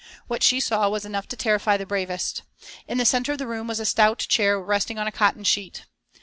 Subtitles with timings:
[0.25, 2.41] What she saw was enough to terrify the bravest.
[2.87, 5.85] In the centre of the room was a stout chair resting on a cotton sheet.